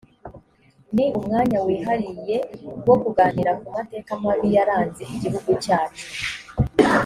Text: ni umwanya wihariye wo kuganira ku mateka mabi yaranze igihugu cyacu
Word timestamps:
ni 0.95 1.05
umwanya 1.19 1.57
wihariye 1.65 2.37
wo 2.87 2.95
kuganira 3.03 3.51
ku 3.59 3.65
mateka 3.75 4.11
mabi 4.23 4.47
yaranze 4.55 5.03
igihugu 5.13 5.51
cyacu 5.63 6.05